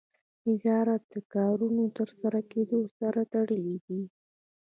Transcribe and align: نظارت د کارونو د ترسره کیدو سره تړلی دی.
نظارت 0.47 1.01
د 1.13 1.15
کارونو 1.35 1.81
د 1.89 1.93
ترسره 1.97 2.39
کیدو 2.51 2.79
سره 2.97 3.21
تړلی 3.33 3.75
دی. 3.85 4.01